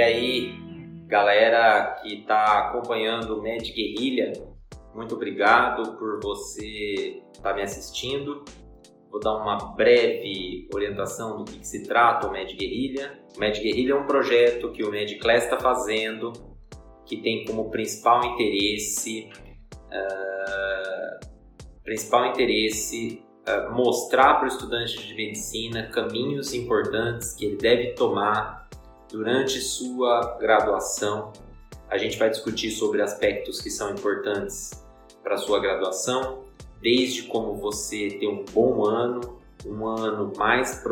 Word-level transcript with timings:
E 0.00 0.02
aí, 0.02 0.54
galera 1.08 2.00
que 2.00 2.20
está 2.20 2.70
acompanhando 2.70 3.38
o 3.38 3.42
Med 3.42 3.70
Guerrilha, 3.70 4.32
muito 4.94 5.14
obrigado 5.14 5.94
por 5.98 6.18
você 6.22 7.20
estar 7.30 7.50
tá 7.50 7.54
me 7.54 7.60
assistindo. 7.60 8.42
Vou 9.10 9.20
dar 9.20 9.36
uma 9.36 9.58
breve 9.74 10.66
orientação 10.72 11.36
do 11.36 11.44
que, 11.44 11.58
que 11.58 11.66
se 11.66 11.82
trata 11.82 12.28
o 12.28 12.32
Med 12.32 12.50
Guerrilha. 12.56 13.20
O 13.36 13.40
Med 13.40 13.60
Guerrilha 13.60 13.92
é 13.92 13.94
um 13.94 14.06
projeto 14.06 14.72
que 14.72 14.82
o 14.82 14.90
Med 14.90 15.18
Class 15.18 15.44
está 15.44 15.60
fazendo, 15.60 16.32
que 17.04 17.18
tem 17.18 17.44
como 17.44 17.70
principal 17.70 18.24
interesse, 18.24 19.28
uh, 19.74 21.26
principal 21.84 22.24
interesse 22.28 23.22
uh, 23.46 23.70
mostrar 23.74 24.36
para 24.36 24.44
o 24.44 24.48
estudante 24.48 25.06
de 25.06 25.14
medicina 25.14 25.90
caminhos 25.90 26.54
importantes 26.54 27.34
que 27.34 27.44
ele 27.44 27.56
deve 27.56 27.92
tomar 27.92 28.60
durante 29.10 29.60
sua 29.60 30.38
graduação. 30.38 31.32
A 31.88 31.98
gente 31.98 32.18
vai 32.18 32.30
discutir 32.30 32.70
sobre 32.70 33.02
aspectos 33.02 33.60
que 33.60 33.70
são 33.70 33.90
importantes 33.90 34.70
para 35.22 35.36
sua 35.36 35.60
graduação, 35.60 36.44
desde 36.80 37.24
como 37.24 37.56
você 37.56 38.16
ter 38.20 38.28
um 38.28 38.44
bom 38.44 38.84
ano, 38.84 39.38
um 39.66 39.86
ano 39.86 40.32
mais 40.36 40.82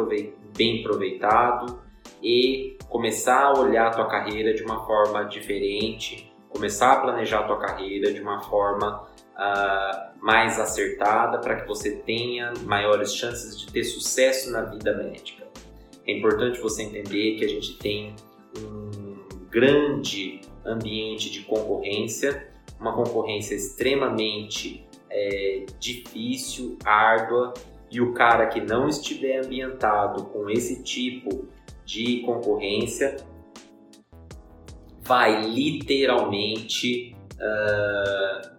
bem 0.56 0.80
aproveitado 0.80 1.80
e 2.22 2.77
começar 2.88 3.44
a 3.44 3.58
olhar 3.58 3.88
a 3.88 3.91
tua 3.91 4.06
carreira 4.06 4.52
de 4.52 4.62
uma 4.62 4.84
forma 4.84 5.24
diferente, 5.24 6.32
começar 6.48 6.92
a 6.92 7.00
planejar 7.00 7.41
a 7.41 7.42
tua 7.44 7.58
carreira 7.58 8.12
de 8.12 8.20
uma 8.20 8.42
forma 8.42 9.06
uh, 9.34 10.24
mais 10.24 10.58
acertada 10.58 11.38
para 11.38 11.56
que 11.60 11.69
você 11.69 11.96
tenha 11.96 12.52
maiores 12.64 13.14
chances 13.14 13.58
de 13.58 13.70
ter 13.72 13.84
sucesso 13.84 14.50
na 14.50 14.62
vida 14.62 14.94
médica. 14.94 15.38
É 16.08 16.12
importante 16.12 16.58
você 16.58 16.84
entender 16.84 17.36
que 17.36 17.44
a 17.44 17.48
gente 17.48 17.77
tem 17.77 18.14
um 18.56 19.46
grande 19.50 20.41
ambiente 20.64 21.30
de 21.30 21.41
concorrência, 21.42 22.48
uma 22.80 22.94
concorrência 22.94 23.55
extremamente 23.55 24.86
é, 25.10 25.66
difícil, 25.78 26.78
árdua, 26.83 27.52
e 27.91 28.00
o 28.00 28.14
cara 28.14 28.46
que 28.46 28.58
não 28.58 28.88
estiver 28.88 29.44
ambientado 29.44 30.24
com 30.24 30.48
esse 30.48 30.83
tipo 30.83 31.46
de 31.84 32.20
concorrência 32.20 33.16
vai 35.02 35.42
literalmente 35.42 37.14
uh, 37.34 38.50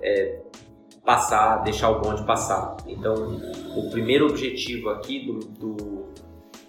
é, 0.00 0.40
passar, 1.04 1.58
deixar 1.62 1.90
o 1.90 2.00
bonde 2.00 2.24
passar. 2.24 2.76
Então, 2.86 3.40
o 3.76 3.90
primeiro 3.90 4.26
objetivo 4.26 4.88
aqui 4.90 5.24
do, 5.24 5.38
do 5.38 5.95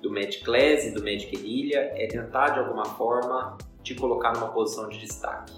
do 0.10 0.44
Class 0.44 0.86
e 0.86 0.92
do 0.92 1.02
Guerrilha 1.02 1.92
é 1.96 2.08
tentar 2.08 2.50
de 2.50 2.60
alguma 2.60 2.86
forma 2.86 3.58
te 3.84 3.96
colocar 3.96 4.34
numa 4.34 4.50
posição 4.50 4.90
de 4.90 5.00
destaque. 5.00 5.54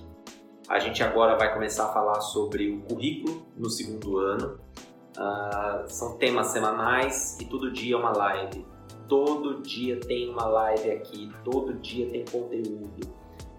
A 0.68 0.78
gente 0.80 1.02
agora 1.04 1.36
vai 1.36 1.52
começar 1.54 1.86
a 1.86 1.94
falar 1.94 2.22
sobre 2.22 2.70
o 2.70 2.82
currículo 2.82 3.46
no 3.58 3.70
segundo 3.70 4.18
ano. 4.18 4.60
Uh, 5.18 5.90
são 5.90 6.18
temas 6.18 6.48
semanais 6.48 7.40
e 7.40 7.46
todo 7.46 7.72
dia 7.72 7.96
é 7.96 7.98
uma 7.98 8.16
live. 8.16 8.66
Todo 9.08 9.62
dia 9.64 10.00
tem 10.00 10.30
uma 10.30 10.46
live 10.46 10.92
aqui, 10.92 11.32
todo 11.44 11.74
dia 11.74 12.08
tem 12.10 12.24
conteúdo. 12.24 13.08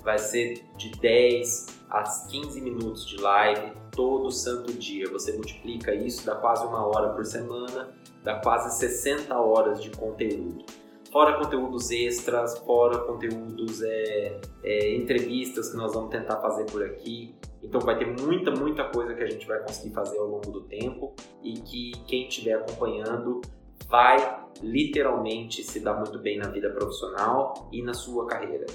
Vai 0.05 0.19
ser 0.19 0.65
de 0.77 0.93
10 0.93 1.81
a 1.91 2.05
15 2.05 2.61
minutos 2.61 3.05
de 3.05 3.17
live 3.17 3.73
todo 3.91 4.31
santo 4.31 4.73
dia. 4.73 5.11
Você 5.11 5.33
multiplica 5.33 5.93
isso, 5.93 6.25
dá 6.25 6.37
quase 6.37 6.65
uma 6.65 6.87
hora 6.87 7.13
por 7.13 7.25
semana, 7.25 7.89
dá 8.23 8.41
quase 8.41 8.79
60 8.79 9.39
horas 9.39 9.83
de 9.83 9.91
conteúdo 9.91 10.65
fora 11.11 11.37
conteúdos 11.37 11.91
extras, 11.91 12.59
fora 12.59 12.99
conteúdos, 12.99 13.83
é, 13.83 14.41
é, 14.63 14.95
entrevistas 14.95 15.71
que 15.71 15.77
nós 15.77 15.93
vamos 15.93 16.11
tentar 16.11 16.37
fazer 16.37 16.65
por 16.67 16.83
aqui. 16.83 17.35
Então 17.63 17.81
vai 17.81 17.99
ter 17.99 18.07
muita, 18.07 18.51
muita 18.53 18.85
coisa 18.85 19.15
que 19.15 19.23
a 19.23 19.29
gente 19.29 19.47
vai 19.47 19.61
conseguir 19.61 19.93
fazer 19.93 20.19
ao 20.19 20.27
longo 20.27 20.51
do 20.51 20.63
tempo 20.63 21.15
e 21.43 21.55
que 21.55 21.93
quem 22.07 22.29
estiver 22.29 22.55
acompanhando 22.55 23.41
vai 23.89 24.47
literalmente 24.63 25.63
se 25.63 25.81
dar 25.81 25.95
muito 25.95 26.19
bem 26.19 26.39
na 26.39 26.49
vida 26.49 26.71
profissional 26.71 27.69
e 27.73 27.83
na 27.83 27.93
sua 27.93 28.27
carreira. 28.27 28.67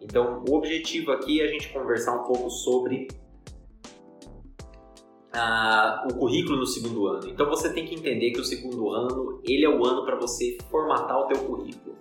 Então 0.00 0.42
o 0.48 0.54
objetivo 0.54 1.12
aqui 1.12 1.40
é 1.40 1.44
a 1.44 1.48
gente 1.48 1.72
conversar 1.72 2.20
um 2.20 2.24
pouco 2.24 2.48
sobre 2.48 3.06
o 6.08 6.14
currículo 6.14 6.58
no 6.58 6.66
segundo 6.66 7.06
ano. 7.06 7.28
Então 7.28 7.48
você 7.48 7.72
tem 7.72 7.84
que 7.84 7.94
entender 7.94 8.30
que 8.30 8.40
o 8.40 8.44
segundo 8.44 8.90
ano 8.90 9.40
ele 9.44 9.64
é 9.64 9.68
o 9.68 9.84
ano 9.84 10.04
para 10.04 10.16
você 10.16 10.56
formatar 10.70 11.18
o 11.18 11.26
teu 11.26 11.38
currículo. 11.44 11.96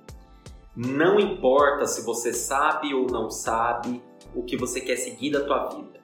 Não 0.76 1.20
importa 1.20 1.86
se 1.86 2.06
você 2.06 2.34
sabe 2.34 2.94
ou 2.94 3.08
não 3.08 3.30
sabe 3.30 4.02
o 4.36 4.44
que 4.44 4.58
você 4.58 4.82
quer 4.82 4.98
seguir 4.98 5.32
da 5.32 5.44
tua 5.44 5.70
vida. 5.70 6.02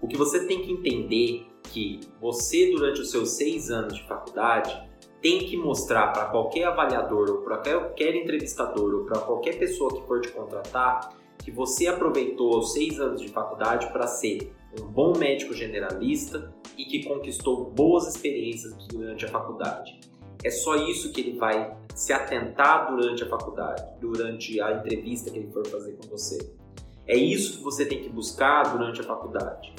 O 0.00 0.06
que 0.06 0.16
você 0.16 0.46
tem 0.46 0.62
que 0.62 0.70
entender 0.70 1.46
que 1.64 2.00
você 2.20 2.70
durante 2.70 3.00
os 3.00 3.10
seus 3.10 3.30
seis 3.30 3.70
anos 3.70 3.94
de 3.94 4.06
faculdade 4.06 4.86
tem 5.20 5.40
que 5.40 5.56
mostrar 5.56 6.12
para 6.12 6.26
qualquer 6.26 6.64
avaliador 6.64 7.30
ou 7.30 7.38
para 7.38 7.58
qualquer 7.58 8.14
entrevistador 8.14 8.94
ou 8.94 9.04
para 9.04 9.18
qualquer 9.20 9.58
pessoa 9.58 9.92
que 9.92 10.06
for 10.06 10.20
te 10.20 10.28
contratar 10.28 11.16
que 11.46 11.50
você 11.50 11.86
aproveitou 11.86 12.58
os 12.58 12.72
seis 12.72 12.98
anos 13.00 13.20
de 13.20 13.28
faculdade 13.28 13.92
para 13.92 14.06
ser 14.06 14.52
um 14.80 14.86
bom 14.86 15.16
médico 15.16 15.54
generalista 15.54 16.52
e 16.76 16.84
que 16.84 17.04
conquistou 17.04 17.70
boas 17.70 18.06
experiências 18.06 18.74
durante 18.88 19.24
a 19.24 19.28
faculdade. 19.28 19.98
É 20.44 20.50
só 20.50 20.76
isso 20.76 21.12
que 21.12 21.20
ele 21.20 21.38
vai 21.38 21.76
se 21.94 22.12
atentar 22.12 22.94
durante 22.94 23.22
a 23.22 23.28
faculdade, 23.28 23.82
durante 24.00 24.60
a 24.60 24.72
entrevista 24.72 25.30
que 25.30 25.38
ele 25.38 25.50
for 25.50 25.66
fazer 25.66 25.92
com 25.92 26.08
você. 26.08 26.38
É 27.06 27.16
isso 27.16 27.58
que 27.58 27.64
você 27.64 27.86
tem 27.86 28.02
que 28.02 28.08
buscar 28.08 28.64
durante 28.76 29.00
a 29.00 29.04
faculdade. 29.04 29.72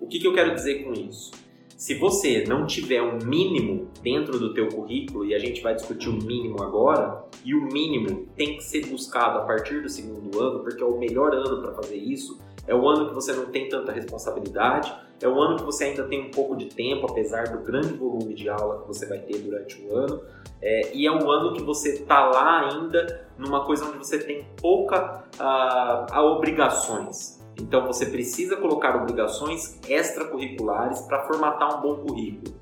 O 0.00 0.06
que, 0.06 0.18
que 0.18 0.26
eu 0.26 0.34
quero 0.34 0.54
dizer 0.54 0.84
com 0.84 0.92
isso? 0.92 1.30
Se 1.76 1.94
você 1.94 2.44
não 2.44 2.66
tiver 2.66 3.02
um 3.02 3.18
mínimo 3.24 3.88
dentro 4.02 4.38
do 4.38 4.54
teu 4.54 4.68
currículo, 4.68 5.24
e 5.24 5.34
a 5.34 5.38
gente 5.38 5.60
vai 5.62 5.74
discutir 5.74 6.08
o 6.08 6.12
mínimo 6.12 6.62
agora, 6.62 7.24
e 7.44 7.54
o 7.54 7.62
mínimo 7.62 8.26
tem 8.36 8.56
que 8.56 8.64
ser 8.64 8.86
buscado 8.86 9.38
a 9.38 9.42
partir 9.42 9.82
do 9.82 9.88
segundo 9.88 10.40
ano, 10.40 10.60
porque 10.60 10.82
é 10.82 10.86
o 10.86 10.98
melhor 10.98 11.34
ano 11.34 11.60
para 11.60 11.74
fazer 11.74 11.96
isso, 11.96 12.38
é 12.66 12.74
o 12.74 12.88
ano 12.88 13.08
que 13.08 13.14
você 13.14 13.32
não 13.32 13.46
tem 13.46 13.68
tanta 13.68 13.92
responsabilidade, 13.92 14.94
é 15.22 15.28
o 15.28 15.40
ano 15.40 15.56
que 15.56 15.62
você 15.62 15.84
ainda 15.84 16.04
tem 16.04 16.20
um 16.26 16.30
pouco 16.30 16.56
de 16.56 16.66
tempo, 16.66 17.06
apesar 17.08 17.44
do 17.48 17.58
grande 17.58 17.94
volume 17.94 18.34
de 18.34 18.48
aula 18.48 18.82
que 18.82 18.88
você 18.88 19.06
vai 19.06 19.18
ter 19.18 19.38
durante 19.38 19.80
o 19.82 19.96
ano, 19.96 20.22
é, 20.60 20.94
e 20.94 21.06
é 21.06 21.10
o 21.10 21.30
ano 21.30 21.52
que 21.54 21.62
você 21.62 21.90
está 21.90 22.26
lá 22.26 22.68
ainda 22.68 23.28
numa 23.38 23.64
coisa 23.64 23.84
onde 23.86 23.98
você 23.98 24.18
tem 24.18 24.46
pouca 24.60 25.24
uh, 25.38 26.18
obrigações. 26.20 27.42
Então 27.60 27.86
você 27.86 28.06
precisa 28.06 28.56
colocar 28.56 28.96
obrigações 28.96 29.78
extracurriculares 29.88 31.00
para 31.02 31.24
formatar 31.26 31.78
um 31.78 31.82
bom 31.82 31.96
currículo. 31.96 32.54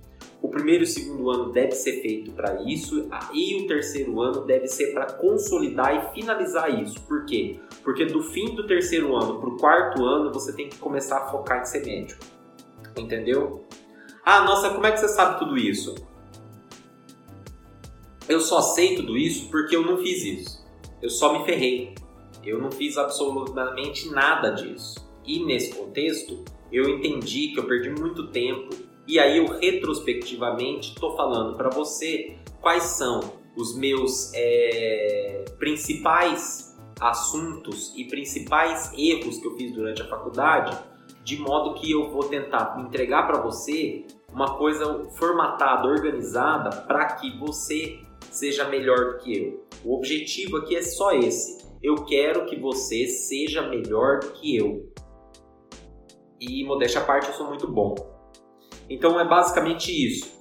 O 0.42 0.48
primeiro 0.48 0.82
e 0.82 0.86
o 0.86 0.88
segundo 0.88 1.30
ano 1.30 1.52
deve 1.52 1.70
ser 1.70 2.02
feito 2.02 2.32
para 2.32 2.64
isso 2.64 3.08
e 3.32 3.62
o 3.62 3.68
terceiro 3.68 4.20
ano 4.20 4.44
deve 4.44 4.66
ser 4.66 4.92
para 4.92 5.06
consolidar 5.12 5.94
e 5.94 6.14
finalizar 6.14 6.82
isso. 6.82 7.00
Por 7.02 7.24
quê? 7.24 7.60
Porque 7.84 8.04
do 8.06 8.24
fim 8.24 8.52
do 8.56 8.66
terceiro 8.66 9.14
ano 9.16 9.38
para 9.38 9.48
o 9.48 9.56
quarto 9.56 10.04
ano 10.04 10.32
você 10.32 10.52
tem 10.52 10.68
que 10.68 10.76
começar 10.78 11.18
a 11.18 11.30
focar 11.30 11.62
em 11.62 11.64
ser 11.64 11.86
médico. 11.86 12.24
Entendeu? 12.98 13.64
Ah, 14.24 14.44
nossa, 14.44 14.70
como 14.70 14.84
é 14.84 14.90
que 14.90 14.98
você 14.98 15.08
sabe 15.08 15.38
tudo 15.38 15.56
isso? 15.56 15.94
Eu 18.28 18.40
só 18.40 18.60
sei 18.60 18.96
tudo 18.96 19.16
isso 19.16 19.48
porque 19.48 19.76
eu 19.76 19.86
não 19.86 19.98
fiz 19.98 20.24
isso. 20.24 20.66
Eu 21.00 21.08
só 21.08 21.38
me 21.38 21.44
ferrei. 21.44 21.94
Eu 22.44 22.60
não 22.60 22.72
fiz 22.72 22.98
absolutamente 22.98 24.10
nada 24.10 24.50
disso. 24.50 25.08
E 25.24 25.44
nesse 25.44 25.72
contexto, 25.72 26.44
eu 26.72 26.88
entendi 26.88 27.52
que 27.52 27.60
eu 27.60 27.64
perdi 27.64 27.90
muito 27.90 28.26
tempo 28.28 28.74
e 29.06 29.18
aí 29.18 29.38
eu 29.38 29.46
retrospectivamente 29.46 30.90
estou 30.90 31.16
falando 31.16 31.56
para 31.56 31.70
você 31.70 32.36
quais 32.60 32.84
são 32.84 33.20
os 33.56 33.76
meus 33.76 34.32
é, 34.34 35.44
principais 35.58 36.78
assuntos 37.00 37.92
e 37.96 38.04
principais 38.04 38.92
erros 38.96 39.38
que 39.38 39.46
eu 39.46 39.56
fiz 39.56 39.72
durante 39.72 40.02
a 40.02 40.08
faculdade, 40.08 40.78
de 41.24 41.36
modo 41.36 41.74
que 41.74 41.90
eu 41.90 42.10
vou 42.10 42.24
tentar 42.24 42.80
entregar 42.80 43.26
para 43.26 43.40
você 43.40 44.06
uma 44.32 44.56
coisa 44.56 45.04
formatada, 45.18 45.86
organizada, 45.88 46.70
para 46.82 47.06
que 47.14 47.38
você 47.38 47.98
seja 48.30 48.68
melhor 48.68 49.12
do 49.12 49.18
que 49.18 49.36
eu. 49.36 49.66
O 49.84 49.96
objetivo 49.96 50.58
aqui 50.58 50.76
é 50.76 50.82
só 50.82 51.12
esse 51.12 51.62
eu 51.82 51.96
quero 52.04 52.46
que 52.46 52.56
você 52.56 53.06
seja 53.08 53.62
melhor 53.62 54.20
do 54.20 54.30
que 54.32 54.56
eu. 54.56 54.88
E 56.40 56.64
modéstia 56.64 57.00
à 57.00 57.04
parte, 57.04 57.28
eu 57.28 57.34
sou 57.34 57.48
muito 57.48 57.66
bom. 57.66 57.94
Então 58.88 59.18
é 59.18 59.26
basicamente 59.26 59.90
isso. 59.90 60.40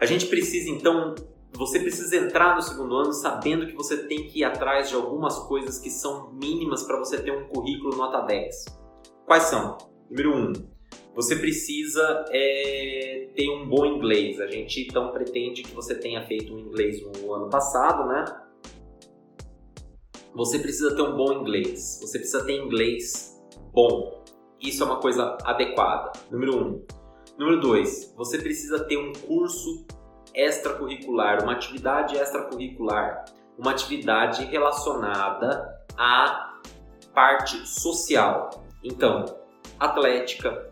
A 0.00 0.06
gente 0.06 0.26
precisa 0.26 0.68
então, 0.70 1.14
você 1.52 1.78
precisa 1.78 2.16
entrar 2.16 2.56
no 2.56 2.62
segundo 2.62 2.96
ano 2.96 3.12
sabendo 3.12 3.66
que 3.66 3.74
você 3.74 3.96
tem 4.06 4.26
que 4.26 4.40
ir 4.40 4.44
atrás 4.44 4.88
de 4.88 4.94
algumas 4.94 5.38
coisas 5.40 5.78
que 5.78 5.90
são 5.90 6.32
mínimas 6.32 6.82
para 6.82 6.98
você 6.98 7.22
ter 7.22 7.30
um 7.30 7.48
currículo 7.48 7.96
nota 7.96 8.20
10. 8.22 8.64
Quais 9.26 9.44
são? 9.44 9.78
Número 10.10 10.34
1, 10.34 10.40
um, 10.40 10.52
você 11.14 11.36
precisa 11.36 12.24
é, 12.30 13.28
ter 13.34 13.48
um 13.50 13.68
bom 13.68 13.86
inglês. 13.86 14.40
A 14.40 14.46
gente 14.46 14.80
então 14.88 15.12
pretende 15.12 15.62
que 15.62 15.74
você 15.74 15.94
tenha 15.94 16.26
feito 16.26 16.52
um 16.52 16.58
inglês 16.58 17.00
no 17.00 17.32
ano 17.32 17.48
passado, 17.48 18.08
né? 18.08 18.24
você 20.34 20.58
precisa 20.58 20.94
ter 20.94 21.02
um 21.02 21.16
bom 21.16 21.32
inglês. 21.32 21.98
Você 22.00 22.18
precisa 22.18 22.44
ter 22.44 22.56
inglês 22.56 23.38
bom. 23.72 24.22
Isso 24.60 24.82
é 24.82 24.86
uma 24.86 25.00
coisa 25.00 25.36
adequada. 25.44 26.12
Número 26.30 26.56
um. 26.56 26.86
Número 27.42 27.60
dois, 27.60 28.14
você 28.16 28.38
precisa 28.38 28.84
ter 28.84 28.96
um 28.96 29.12
curso 29.12 29.84
extracurricular, 30.32 31.42
uma 31.42 31.54
atividade 31.54 32.16
extracurricular, 32.16 33.24
uma 33.58 33.72
atividade 33.72 34.44
relacionada 34.44 35.76
à 35.96 36.60
parte 37.12 37.68
social. 37.68 38.64
Então, 38.84 39.24
atlética, 39.76 40.70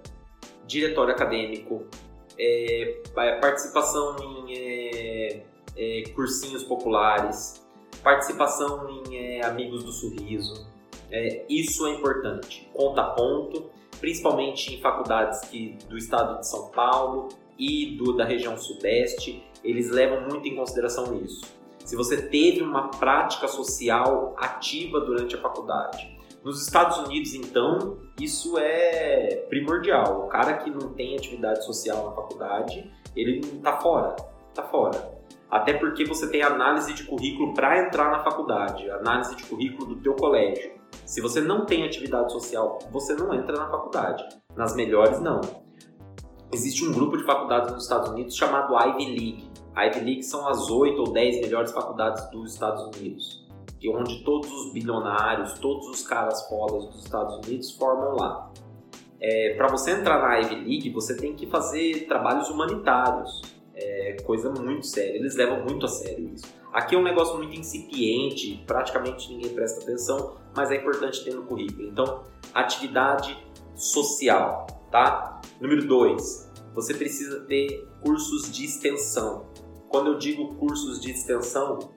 diretório 0.65 1.13
acadêmico, 1.13 1.87
é, 2.39 3.03
participação 3.41 4.17
em 4.21 4.55
é, 4.57 5.43
é, 5.77 6.03
cursinhos 6.15 6.63
populares, 6.63 7.67
participação 8.01 8.89
em 8.89 9.17
é, 9.17 9.45
Amigos 9.45 9.83
do 9.83 9.91
Sorriso. 9.91 10.69
É, 11.11 11.45
isso 11.49 11.85
é 11.89 11.95
importante. 11.95 12.71
Conta 12.73 13.03
ponto, 13.03 13.73
principalmente 14.01 14.75
em 14.75 14.81
faculdades 14.81 15.41
que, 15.43 15.77
do 15.89 15.97
estado 15.97 16.41
de 16.41 16.49
São 16.49 16.71
Paulo 16.71 17.29
e 17.59 17.97
do, 17.97 18.17
da 18.17 18.25
região 18.25 18.57
sudeste, 18.57 19.45
eles 19.63 19.91
levam 19.91 20.29
muito 20.29 20.49
em 20.49 20.57
consideração 20.57 21.21
isso. 21.23 21.43
Se 21.85 21.95
você 21.95 22.21
teve 22.29 22.63
uma 22.63 22.89
prática 22.89 23.47
social 23.47 24.35
ativa 24.39 25.01
durante 25.01 25.37
a 25.37 25.41
faculdade. 25.41 26.19
Nos 26.43 26.63
Estados 26.63 26.97
Unidos, 26.99 27.35
então, 27.35 27.99
isso 28.19 28.57
é 28.59 29.45
primordial. 29.51 30.25
O 30.25 30.29
cara 30.29 30.55
que 30.55 30.71
não 30.71 30.95
tem 30.95 31.17
atividade 31.17 31.65
social 31.67 32.09
na 32.09 32.13
faculdade, 32.13 32.91
ele 33.15 33.41
está 33.41 33.77
fora, 33.79 34.17
está 34.49 34.63
fora. 34.63 35.21
Até 35.51 35.75
porque 35.75 36.05
você 36.05 36.31
tem 36.31 36.43
análise 36.43 36.95
de 36.95 37.05
currículo 37.05 37.53
para 37.53 37.85
entrar 37.85 38.11
na 38.11 38.23
faculdade, 38.23 38.89
análise 38.91 39.35
de 39.37 39.43
currículo 39.45 39.95
do 39.95 40.01
teu 40.01 40.15
colégio. 40.15 40.80
Se 41.05 41.21
você 41.21 41.41
não 41.41 41.65
tem 41.67 41.85
atividade 41.85 42.33
social, 42.33 42.79
você 42.91 43.15
não 43.15 43.35
entra 43.35 43.57
na 43.57 43.69
faculdade. 43.69 44.25
Nas 44.57 44.75
melhores, 44.75 45.21
não. 45.21 45.41
Existe 46.53 46.85
um 46.85 46.93
grupo 46.93 47.17
de 47.17 47.25
faculdades 47.25 47.73
nos 47.73 47.85
Estados 47.85 48.11
Unidos 48.11 48.37
chamado 48.37 48.75
Ivy 48.75 49.07
League. 49.07 49.51
Ivy 49.77 50.05
League 50.05 50.23
são 50.23 50.49
as 50.49 50.71
8 50.71 51.01
ou 51.01 51.13
10 51.13 51.41
melhores 51.43 51.73
faculdades 51.73 52.29
dos 52.31 52.53
Estados 52.53 52.85
Unidos, 52.97 53.49
e 53.81 53.89
onde 53.89 54.25
todos 54.25 54.51
os 54.53 54.73
bilionários, 54.73 55.55
todos 55.61 55.89
os 55.89 56.03
caras 56.03 56.47
fodas 56.49 56.87
dos 56.87 57.05
Estados 57.05 57.37
Unidos 57.47 57.71
formam 57.73 58.17
lá. 58.17 58.51
É, 59.21 59.55
para 59.55 59.69
você 59.69 59.93
entrar 59.93 60.21
na 60.21 60.39
Ivy 60.39 60.55
League, 60.57 60.91
você 60.91 61.17
tem 61.17 61.35
que 61.35 61.47
fazer 61.47 62.07
trabalhos 62.09 62.49
humanitários 62.49 63.43
é 63.81 64.17
coisa 64.23 64.51
muito 64.51 64.87
séria. 64.87 65.17
Eles 65.17 65.35
levam 65.35 65.65
muito 65.65 65.87
a 65.87 65.89
sério 65.89 66.31
isso. 66.35 66.47
Aqui 66.73 66.95
é 66.95 66.99
um 66.99 67.03
negócio 67.03 67.37
muito 67.37 67.59
incipiente, 67.59 68.63
praticamente 68.67 69.33
ninguém 69.33 69.53
presta 69.53 69.83
atenção, 69.83 70.37
mas 70.55 70.71
é 70.71 70.77
importante 70.77 71.25
ter 71.25 71.35
no 71.35 71.45
currículo. 71.45 71.89
Então, 71.89 72.25
atividade 72.55 73.37
social, 73.75 74.67
tá? 74.91 75.41
Número 75.61 75.87
dois, 75.87 76.51
você 76.75 76.95
precisa 76.95 77.41
ter 77.41 77.89
cursos 78.03 78.51
de 78.51 78.65
extensão. 78.65 79.47
Quando 79.89 80.13
eu 80.13 80.19
digo 80.19 80.55
cursos 80.55 81.01
de 81.01 81.11
extensão, 81.11 81.93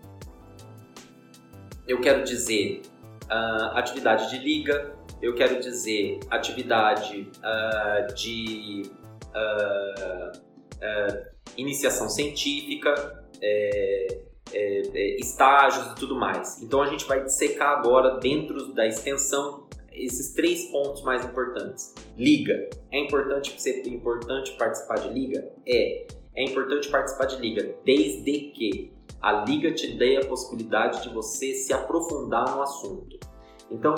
eu 1.88 2.00
quero 2.00 2.23
dizer 2.23 2.81
uh, 3.25 3.77
atividade 3.77 4.29
de 4.29 4.38
liga, 4.38 4.95
eu 5.21 5.35
quero 5.35 5.59
dizer 5.59 6.19
atividade 6.29 7.29
uh, 7.38 8.13
de 8.13 8.83
uh, 9.29 10.44
iniciação 11.57 12.09
científica, 12.09 13.23
é, 13.41 14.21
é, 14.53 14.81
é, 14.94 15.19
estágios 15.19 15.88
e 15.91 15.95
tudo 15.95 16.15
mais. 16.15 16.61
Então 16.61 16.81
a 16.81 16.88
gente 16.88 17.05
vai 17.05 17.23
dissecar 17.23 17.77
agora 17.77 18.19
dentro 18.19 18.73
da 18.73 18.85
extensão 18.85 19.67
esses 19.91 20.33
três 20.33 20.65
pontos 20.65 21.03
mais 21.03 21.23
importantes. 21.25 21.94
Liga. 22.17 22.69
É 22.91 23.00
importante 23.00 23.59
ser 23.61 23.88
importante 23.88 24.51
participar 24.53 24.95
de 24.95 25.09
liga? 25.09 25.51
É. 25.67 26.07
É 26.35 26.44
importante 26.44 26.89
participar 26.89 27.25
de 27.25 27.35
liga, 27.38 27.75
desde 27.85 28.51
que 28.51 28.91
a 29.21 29.45
liga 29.45 29.71
te 29.71 29.95
dê 29.95 30.17
a 30.17 30.25
possibilidade 30.25 31.03
de 31.03 31.09
você 31.09 31.53
se 31.53 31.71
aprofundar 31.71 32.56
no 32.56 32.61
assunto. 32.63 33.19
Então, 33.69 33.94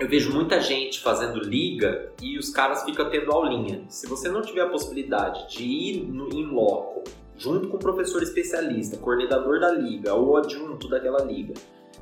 eu 0.00 0.08
vejo 0.08 0.34
muita 0.34 0.60
gente 0.60 1.00
fazendo 1.00 1.38
liga 1.38 2.12
e 2.20 2.36
os 2.36 2.50
caras 2.50 2.82
ficam 2.82 3.08
tendo 3.08 3.30
aulinha. 3.30 3.84
Se 3.88 4.08
você 4.08 4.28
não 4.28 4.42
tiver 4.42 4.62
a 4.62 4.68
possibilidade 4.68 5.48
de 5.48 5.64
ir 5.64 6.02
no, 6.04 6.28
em 6.28 6.44
loco, 6.44 7.04
junto 7.42 7.68
com 7.68 7.76
o 7.76 7.80
professor 7.80 8.22
especialista, 8.22 8.96
coordenador 8.96 9.58
da 9.58 9.72
liga 9.72 10.14
ou 10.14 10.36
adjunto 10.36 10.88
daquela 10.88 11.24
liga, 11.24 11.54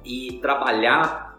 e 0.04 0.38
trabalhar 0.42 1.38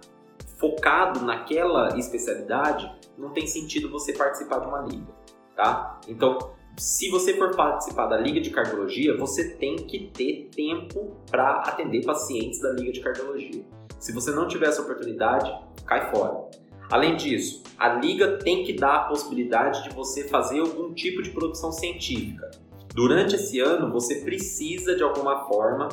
focado 0.58 1.24
naquela 1.24 1.98
especialidade, 1.98 2.92
não 3.18 3.30
tem 3.30 3.46
sentido 3.46 3.90
você 3.90 4.14
participar 4.14 4.60
de 4.60 4.68
uma 4.68 4.82
liga, 4.82 5.14
tá? 5.56 6.00
Então, 6.08 6.38
se 6.78 7.10
você 7.10 7.36
for 7.36 7.56
participar 7.56 8.08
da 8.08 8.18
liga 8.18 8.42
de 8.42 8.50
cardiologia, 8.50 9.16
você 9.18 9.56
tem 9.56 9.76
que 9.76 10.08
ter 10.12 10.50
tempo 10.56 11.18
para 11.30 11.62
atender 11.62 12.04
pacientes 12.04 12.60
da 12.60 12.72
liga 12.72 12.92
de 12.92 13.02
cardiologia. 13.02 13.64
Se 14.00 14.12
você 14.12 14.32
não 14.32 14.48
tiver 14.48 14.68
essa 14.68 14.82
oportunidade, 14.82 15.52
cai 15.86 16.10
fora. 16.10 16.50
Além 16.90 17.16
disso, 17.16 17.64
a 17.78 17.96
liga 17.96 18.40
tem 18.40 18.64
que 18.64 18.74
dar 18.74 18.96
a 18.96 19.04
possibilidade 19.06 19.84
de 19.84 19.96
você 19.96 20.28
fazer 20.28 20.60
algum 20.60 20.94
tipo 20.94 21.22
de 21.22 21.30
produção 21.30 21.72
científica. 21.72 22.50
Durante 22.94 23.36
esse 23.36 23.60
ano, 23.60 23.92
você 23.92 24.16
precisa 24.16 24.96
de 24.96 25.04
alguma 25.04 25.46
forma 25.46 25.88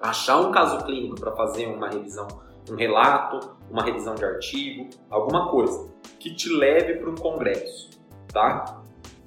achar 0.00 0.40
um 0.40 0.52
caso 0.52 0.84
clínico 0.84 1.20
para 1.20 1.32
fazer 1.32 1.66
uma 1.66 1.88
revisão, 1.88 2.28
um 2.70 2.76
relato, 2.76 3.56
uma 3.70 3.82
revisão 3.82 4.14
de 4.14 4.24
artigo, 4.24 4.88
alguma 5.10 5.50
coisa 5.50 5.90
que 6.18 6.34
te 6.34 6.48
leve 6.48 6.94
para 6.94 7.10
um 7.10 7.14
congresso, 7.14 7.90
tá? 8.32 8.82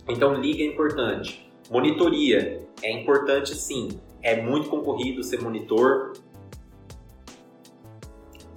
Então, 0.07 0.33
liga 0.33 0.63
é 0.63 0.67
importante. 0.67 1.50
Monitoria 1.69 2.65
é 2.81 2.91
importante 2.91 3.55
sim. 3.55 3.89
É 4.21 4.41
muito 4.41 4.69
concorrido 4.69 5.23
ser 5.23 5.41
monitor, 5.41 6.13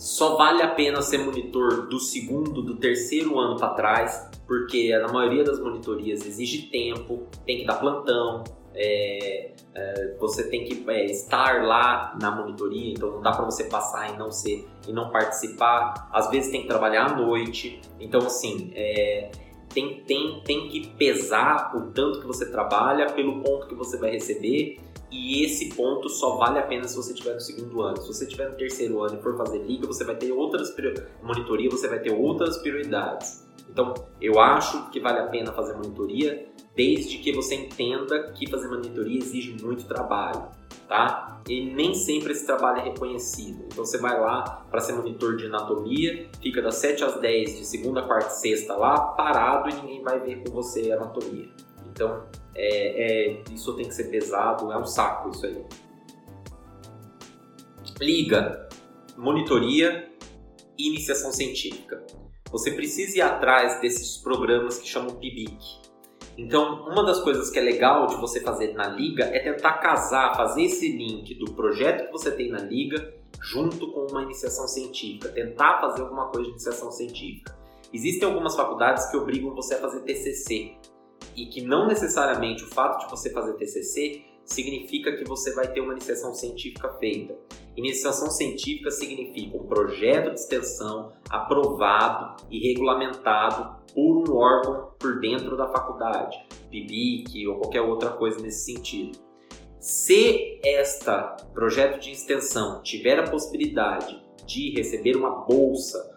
só 0.06 0.36
vale 0.36 0.62
a 0.62 0.68
pena 0.68 1.02
ser 1.02 1.18
monitor 1.18 1.88
do 1.88 1.98
segundo, 1.98 2.62
do 2.62 2.76
terceiro 2.76 3.40
ano 3.40 3.56
para 3.56 3.70
trás, 3.70 4.30
porque 4.46 4.96
na 4.96 5.12
maioria 5.12 5.42
das 5.42 5.58
monitorias 5.58 6.24
exige 6.24 6.70
tempo, 6.70 7.26
tem 7.44 7.58
que 7.58 7.64
dar 7.64 7.74
plantão, 7.74 8.44
é, 8.72 9.50
é, 9.74 10.16
você 10.20 10.48
tem 10.48 10.64
que 10.64 10.88
é, 10.88 11.06
estar 11.06 11.64
lá 11.64 12.16
na 12.22 12.30
monitoria, 12.30 12.92
então 12.92 13.10
não 13.10 13.20
dá 13.20 13.32
para 13.32 13.46
você 13.46 13.64
passar 13.64 14.14
e 14.14 14.16
não 14.16 14.30
ser 14.30 14.68
e 14.86 14.92
não 14.92 15.10
participar. 15.10 16.08
Às 16.12 16.30
vezes 16.30 16.52
tem 16.52 16.62
que 16.62 16.68
trabalhar 16.68 17.10
à 17.10 17.16
noite, 17.16 17.80
então 17.98 18.20
assim 18.20 18.70
é, 18.76 19.32
tem, 19.74 20.04
tem, 20.04 20.40
tem 20.44 20.68
que 20.68 20.86
pesar 20.86 21.76
o 21.76 21.90
tanto 21.90 22.20
que 22.20 22.26
você 22.28 22.48
trabalha 22.48 23.06
pelo 23.06 23.42
ponto 23.42 23.66
que 23.66 23.74
você 23.74 23.96
vai 23.96 24.12
receber 24.12 24.78
e 25.10 25.44
esse 25.44 25.74
ponto 25.74 26.08
só 26.08 26.36
vale 26.36 26.58
a 26.58 26.62
pena 26.62 26.84
se 26.88 26.96
você 26.96 27.12
estiver 27.12 27.34
no 27.34 27.40
segundo 27.40 27.80
ano. 27.82 28.00
Se 28.02 28.08
você 28.08 28.24
estiver 28.24 28.50
no 28.50 28.56
terceiro 28.56 29.02
ano 29.02 29.18
e 29.18 29.22
for 29.22 29.36
fazer 29.36 29.58
liga, 29.58 29.86
você 29.86 30.04
vai 30.04 30.16
ter 30.16 30.32
outras 30.32 30.74
monitoria, 31.22 31.70
você 31.70 31.88
vai 31.88 32.00
ter 32.00 32.12
outras 32.12 32.58
prioridades. 32.58 33.46
Então, 33.68 33.94
eu 34.20 34.40
acho 34.40 34.90
que 34.90 35.00
vale 35.00 35.18
a 35.18 35.26
pena 35.26 35.52
fazer 35.52 35.74
monitoria, 35.74 36.48
desde 36.74 37.18
que 37.18 37.32
você 37.32 37.54
entenda 37.54 38.32
que 38.32 38.48
fazer 38.50 38.68
monitoria 38.68 39.18
exige 39.18 39.56
muito 39.62 39.86
trabalho, 39.86 40.48
tá? 40.88 41.42
E 41.48 41.64
nem 41.72 41.94
sempre 41.94 42.32
esse 42.32 42.46
trabalho 42.46 42.78
é 42.78 42.84
reconhecido. 42.84 43.64
Então, 43.66 43.84
você 43.84 43.98
vai 43.98 44.18
lá 44.18 44.66
para 44.70 44.80
ser 44.80 44.94
monitor 44.94 45.36
de 45.36 45.46
anatomia, 45.46 46.28
fica 46.40 46.62
das 46.62 46.76
7 46.76 47.04
às 47.04 47.20
10, 47.20 47.58
de 47.58 47.66
segunda, 47.66 48.02
quarta 48.02 48.30
e 48.30 48.36
sexta 48.36 48.74
lá, 48.74 48.98
parado 48.98 49.68
e 49.68 49.74
ninguém 49.74 50.02
vai 50.02 50.20
ver 50.20 50.42
com 50.42 50.50
você 50.50 50.90
a 50.90 50.96
anatomia. 50.96 51.48
Então, 51.96 52.26
é, 52.54 53.30
é, 53.32 53.42
isso 53.50 53.74
tem 53.74 53.88
que 53.88 53.94
ser 53.94 54.10
pesado, 54.10 54.70
é 54.70 54.78
um 54.78 54.84
saco 54.84 55.30
isso 55.30 55.46
aí. 55.46 55.64
Liga, 57.98 58.68
monitoria 59.16 60.12
e 60.76 60.88
iniciação 60.88 61.32
científica. 61.32 62.04
Você 62.52 62.70
precisa 62.72 63.16
ir 63.16 63.22
atrás 63.22 63.80
desses 63.80 64.18
programas 64.18 64.78
que 64.78 64.86
chamam 64.86 65.16
PIBIC. 65.16 65.56
Então, 66.36 66.86
uma 66.86 67.02
das 67.02 67.18
coisas 67.20 67.48
que 67.48 67.58
é 67.58 67.62
legal 67.62 68.06
de 68.08 68.16
você 68.16 68.42
fazer 68.42 68.74
na 68.74 68.88
liga 68.88 69.24
é 69.24 69.38
tentar 69.38 69.78
casar, 69.78 70.36
fazer 70.36 70.64
esse 70.64 70.92
link 70.92 71.34
do 71.36 71.52
projeto 71.52 72.06
que 72.06 72.12
você 72.12 72.30
tem 72.30 72.50
na 72.50 72.58
liga 72.58 73.14
junto 73.40 73.90
com 73.90 74.06
uma 74.10 74.22
iniciação 74.22 74.68
científica, 74.68 75.30
tentar 75.30 75.80
fazer 75.80 76.02
alguma 76.02 76.26
coisa 76.26 76.44
de 76.44 76.50
iniciação 76.50 76.92
científica. 76.92 77.56
Existem 77.90 78.28
algumas 78.28 78.54
faculdades 78.54 79.06
que 79.06 79.16
obrigam 79.16 79.54
você 79.54 79.76
a 79.76 79.78
fazer 79.78 80.00
TCC, 80.00 80.76
e 81.34 81.46
que 81.46 81.62
não 81.62 81.86
necessariamente 81.86 82.64
o 82.64 82.68
fato 82.68 83.04
de 83.04 83.10
você 83.10 83.30
fazer 83.30 83.54
TCC 83.54 84.24
significa 84.44 85.16
que 85.16 85.24
você 85.24 85.52
vai 85.52 85.70
ter 85.72 85.80
uma 85.80 85.92
iniciação 85.92 86.32
científica 86.32 86.88
feita. 87.00 87.36
Iniciação 87.76 88.30
científica 88.30 88.90
significa 88.90 89.56
um 89.56 89.66
projeto 89.66 90.32
de 90.32 90.40
extensão 90.40 91.12
aprovado 91.28 92.42
e 92.50 92.60
regulamentado 92.68 93.84
por 93.92 94.30
um 94.30 94.36
órgão 94.36 94.92
por 94.98 95.20
dentro 95.20 95.56
da 95.56 95.68
faculdade, 95.68 96.38
PIBIC 96.70 97.46
ou 97.48 97.58
qualquer 97.58 97.82
outra 97.82 98.10
coisa 98.10 98.40
nesse 98.40 98.72
sentido. 98.72 99.18
Se 99.80 100.60
esta 100.64 101.36
projeto 101.52 102.00
de 102.00 102.12
extensão 102.12 102.82
tiver 102.82 103.18
a 103.18 103.30
possibilidade 103.30 104.22
de 104.46 104.70
receber 104.70 105.16
uma 105.16 105.44
bolsa 105.44 106.15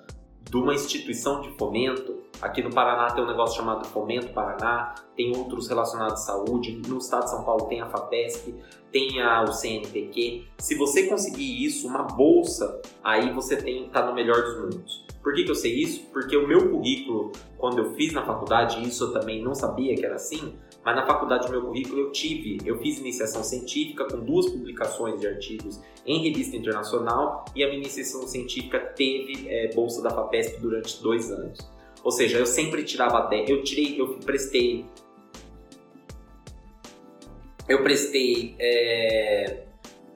de 0.49 0.57
uma 0.57 0.73
instituição 0.73 1.41
de 1.41 1.51
fomento, 1.57 2.17
aqui 2.41 2.61
no 2.61 2.71
Paraná 2.71 3.11
tem 3.11 3.23
um 3.23 3.27
negócio 3.27 3.57
chamado 3.57 3.85
Fomento 3.87 4.33
Paraná, 4.33 4.95
tem 5.15 5.35
outros 5.35 5.67
relacionados 5.67 6.21
à 6.21 6.25
saúde, 6.25 6.81
no 6.87 6.97
estado 6.97 7.25
de 7.25 7.31
São 7.31 7.43
Paulo 7.43 7.65
tem 7.65 7.81
a 7.81 7.85
FAPESP, 7.85 8.55
tem 8.91 9.21
a, 9.21 9.43
o 9.43 9.51
CNPq. 9.51 10.47
Se 10.57 10.75
você 10.75 11.07
conseguir 11.07 11.63
isso, 11.63 11.87
uma 11.87 12.03
bolsa, 12.03 12.81
aí 13.03 13.31
você 13.31 13.57
tem 13.57 13.89
tá 13.89 14.05
no 14.05 14.13
melhor 14.13 14.41
dos 14.41 14.59
mundos. 14.59 15.05
Por 15.21 15.33
que, 15.33 15.43
que 15.43 15.51
eu 15.51 15.55
sei 15.55 15.73
isso? 15.73 16.05
Porque 16.13 16.35
o 16.35 16.47
meu 16.47 16.71
currículo, 16.71 17.31
quando 17.57 17.79
eu 17.79 17.93
fiz 17.93 18.13
na 18.13 18.25
faculdade, 18.25 18.81
isso 18.87 19.03
eu 19.03 19.13
também 19.13 19.43
não 19.43 19.53
sabia 19.53 19.93
que 19.95 20.05
era 20.05 20.15
assim, 20.15 20.53
mas 20.89 20.95
na 20.95 21.05
faculdade 21.05 21.45
do 21.45 21.51
meu 21.51 21.61
currículo 21.61 21.99
eu 21.99 22.11
tive, 22.11 22.57
eu 22.65 22.79
fiz 22.79 22.97
iniciação 22.97 23.43
científica 23.43 24.05
com 24.05 24.21
duas 24.21 24.49
publicações 24.49 25.21
de 25.21 25.27
artigos 25.27 25.79
em 26.03 26.23
revista 26.23 26.57
internacional 26.57 27.45
e 27.55 27.63
a 27.63 27.67
minha 27.67 27.79
iniciação 27.79 28.27
científica 28.27 28.79
teve 28.79 29.47
é, 29.47 29.71
bolsa 29.75 30.01
da 30.01 30.09
FAPESP 30.09 30.59
durante 30.59 30.99
dois 31.03 31.29
anos. 31.29 31.59
Ou 32.03 32.11
seja, 32.11 32.39
eu 32.39 32.45
sempre 32.47 32.83
tirava 32.83 33.21
10, 33.27 33.49
eu 33.51 33.63
tirei, 33.63 34.01
eu 34.01 34.17
prestei 34.17 34.83
eu 37.67 37.83
prestei 37.83 38.55
é, 38.57 39.65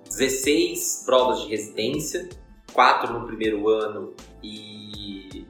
16 0.05 1.03
provas 1.05 1.43
de 1.43 1.49
residência, 1.49 2.27
4 2.73 3.13
no 3.13 3.27
primeiro 3.27 3.69
ano 3.69 4.15
e, 4.41 5.45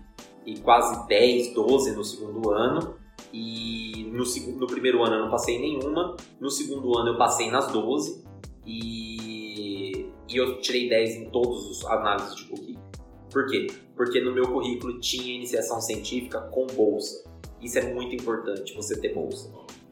e 0.46 0.60
quase 0.60 1.08
10, 1.08 1.54
12 1.54 1.96
no 1.96 2.04
segundo 2.04 2.52
ano. 2.52 3.03
E 3.34 4.12
no, 4.12 4.24
no 4.60 4.68
primeiro 4.68 5.04
ano 5.04 5.16
eu 5.16 5.22
não 5.24 5.32
passei 5.32 5.60
nenhuma, 5.60 6.16
no 6.40 6.52
segundo 6.52 6.96
ano 6.98 7.10
eu 7.10 7.18
passei 7.18 7.50
nas 7.50 7.72
12 7.72 8.24
e, 8.64 10.12
e 10.30 10.38
eu 10.38 10.62
tirei 10.62 10.88
10 10.88 11.16
em 11.16 11.30
todos 11.32 11.66
os 11.70 11.86
análises 11.86 12.36
de 12.36 12.46
currículo. 12.46 12.84
Por 13.32 13.48
quê? 13.48 13.68
Porque 13.96 14.22
no 14.22 14.32
meu 14.32 14.48
currículo 14.48 15.00
tinha 15.00 15.34
iniciação 15.34 15.82
científica 15.82 16.42
com 16.52 16.68
bolsa. 16.68 17.28
Isso 17.60 17.80
é 17.80 17.94
muito 17.94 18.14
importante, 18.14 18.76
você 18.76 19.00
ter 19.02 19.16
bolsa. 19.16 19.52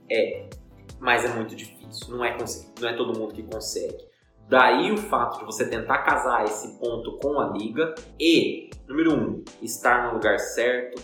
É, 0.10 0.48
mas 1.00 1.26
é 1.26 1.34
muito 1.34 1.56
difícil. 1.56 2.16
Não 2.16 2.24
é, 2.24 2.38
não 2.80 2.90
é 2.90 2.94
todo 2.96 3.18
mundo 3.18 3.34
que 3.34 3.42
consegue. 3.42 4.12
Daí 4.48 4.92
o 4.92 4.98
fato 4.98 5.40
de 5.40 5.46
você 5.46 5.68
tentar 5.68 6.00
casar 6.00 6.44
esse 6.44 6.78
ponto 6.78 7.18
com 7.18 7.40
a 7.40 7.50
liga 7.58 7.96
e, 8.20 8.70
número 8.88 9.16
um, 9.16 9.44
estar 9.62 10.08
no 10.08 10.14
lugar 10.14 10.38
certo 10.40 11.02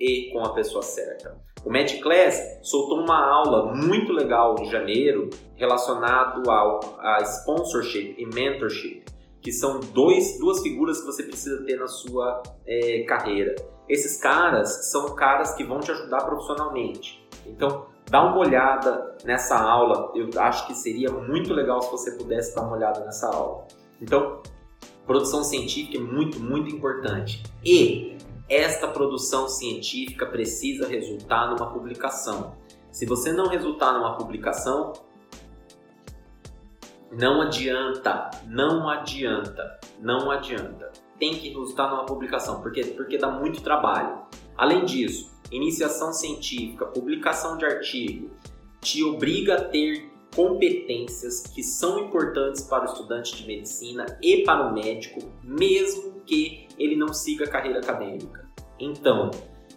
e 0.00 0.30
com 0.32 0.44
a 0.44 0.54
pessoa 0.54 0.82
certa. 0.82 1.44
O 1.66 1.72
Magic 1.72 2.00
Class 2.00 2.60
soltou 2.62 3.00
uma 3.00 3.18
aula 3.18 3.74
muito 3.74 4.12
legal 4.12 4.54
em 4.60 4.66
janeiro 4.66 5.28
relacionado 5.56 6.48
ao 6.48 6.78
a 7.00 7.20
sponsorship 7.22 8.14
e 8.16 8.24
mentorship, 8.24 9.04
que 9.42 9.50
são 9.50 9.80
dois, 9.80 10.38
duas 10.38 10.62
figuras 10.62 11.00
que 11.00 11.06
você 11.06 11.24
precisa 11.24 11.64
ter 11.64 11.76
na 11.76 11.88
sua 11.88 12.40
é, 12.64 13.02
carreira. 13.08 13.56
Esses 13.88 14.16
caras 14.16 14.92
são 14.92 15.16
caras 15.16 15.54
que 15.56 15.64
vão 15.64 15.80
te 15.80 15.90
ajudar 15.90 16.24
profissionalmente. 16.24 17.26
Então, 17.44 17.86
dá 18.08 18.22
uma 18.22 18.38
olhada 18.38 19.16
nessa 19.24 19.58
aula. 19.58 20.12
Eu 20.14 20.30
acho 20.40 20.68
que 20.68 20.74
seria 20.74 21.10
muito 21.10 21.52
legal 21.52 21.82
se 21.82 21.90
você 21.90 22.12
pudesse 22.12 22.54
dar 22.54 22.62
uma 22.62 22.76
olhada 22.76 23.04
nessa 23.04 23.26
aula. 23.26 23.66
Então, 24.00 24.40
produção 25.04 25.42
científica 25.42 25.98
é 25.98 26.00
muito, 26.00 26.38
muito 26.38 26.72
importante. 26.72 27.42
E 27.64 28.16
esta 28.48 28.88
produção 28.88 29.48
científica 29.48 30.26
precisa 30.26 30.86
resultar 30.86 31.50
numa 31.50 31.72
publicação. 31.72 32.56
Se 32.92 33.04
você 33.04 33.32
não 33.32 33.48
resultar 33.48 33.92
numa 33.92 34.16
publicação, 34.16 34.92
não 37.10 37.40
adianta, 37.40 38.30
não 38.46 38.88
adianta, 38.88 39.80
não 40.00 40.30
adianta. 40.30 40.92
Tem 41.18 41.34
que 41.34 41.48
resultar 41.48 41.90
numa 41.90 42.06
publicação, 42.06 42.60
porque, 42.60 42.84
porque 42.84 43.18
dá 43.18 43.30
muito 43.30 43.62
trabalho. 43.62 44.22
Além 44.56 44.84
disso, 44.84 45.30
iniciação 45.50 46.12
científica, 46.12 46.86
publicação 46.86 47.56
de 47.56 47.64
artigo, 47.64 48.30
te 48.80 49.02
obriga 49.02 49.56
a 49.56 49.64
ter 49.64 50.10
competências 50.34 51.46
que 51.46 51.62
são 51.62 51.98
importantes 52.00 52.62
para 52.62 52.82
o 52.82 52.86
estudante 52.86 53.34
de 53.34 53.46
medicina 53.46 54.04
e 54.22 54.42
para 54.44 54.68
o 54.68 54.74
médico, 54.74 55.20
mesmo 55.42 56.20
que 56.26 56.65
ele 56.78 56.96
não 56.96 57.12
siga 57.12 57.44
a 57.44 57.48
carreira 57.48 57.78
acadêmica. 57.80 58.48
Então, 58.78 59.30